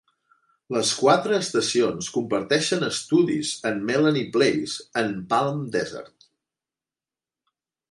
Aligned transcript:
Les 0.75 0.93
quatre 1.01 1.35
estacions 1.43 2.07
comparteixen 2.15 2.87
estudis 2.87 3.53
en 3.73 3.79
Melanie 3.91 4.33
Place 4.39 4.89
en 5.05 5.15
Palm 5.35 5.63
Desert. 5.79 6.29